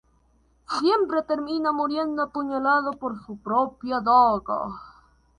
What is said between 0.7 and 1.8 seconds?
Siempre termina